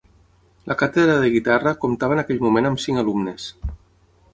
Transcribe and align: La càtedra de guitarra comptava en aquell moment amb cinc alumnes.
La 0.71 0.77
càtedra 0.79 1.19
de 1.25 1.29
guitarra 1.35 1.75
comptava 1.85 2.19
en 2.19 2.25
aquell 2.25 2.43
moment 2.49 2.71
amb 2.71 2.87
cinc 2.87 3.03
alumnes. 3.05 3.51